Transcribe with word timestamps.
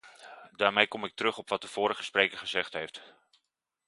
Daarmee 0.55 0.87
kom 0.87 1.05
ik 1.05 1.15
terug 1.15 1.37
op 1.37 1.49
wat 1.49 1.61
de 1.61 1.67
vorige 1.67 2.03
spreker 2.03 2.37
gezegd 2.37 2.73
heeft. 2.73 3.01